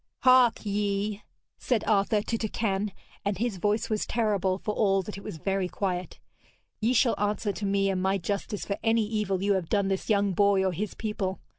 'Hark 0.21 0.65
ye!' 0.65 1.21
said 1.59 1.83
Arthur 1.83 2.23
to 2.23 2.35
Turquine, 2.35 2.91
and 3.23 3.37
his 3.37 3.57
voice 3.57 3.87
was 3.87 4.07
terrible, 4.07 4.57
for 4.57 4.73
all 4.73 5.03
that 5.03 5.15
it 5.15 5.23
was 5.23 5.37
very 5.37 5.67
quiet, 5.69 6.17
'ye 6.79 6.91
shall 6.91 7.13
answer 7.19 7.51
to 7.51 7.67
me 7.67 7.87
and 7.87 8.01
my 8.01 8.17
justice 8.17 8.65
for 8.65 8.79
any 8.83 9.05
evil 9.05 9.43
you 9.43 9.53
have 9.53 9.69
done 9.69 9.89
this 9.89 10.09
young 10.09 10.33
boy 10.33 10.65
or 10.65 10.71
his 10.71 10.95
people. 10.95 11.39